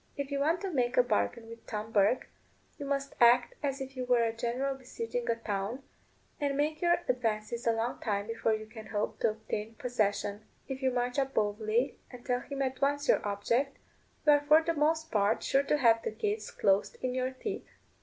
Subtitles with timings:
[0.17, 2.27] If you want to make a bargain with Tom Bourke
[2.79, 5.83] you must act as if you were a general besieging a town,
[6.39, 10.81] and make your advances a long time before you can hope to obtain possession; if
[10.81, 13.77] you march up boldly, and tell him at once your object,
[14.25, 17.67] you are for the most part sure to have the gates closed in your teeth.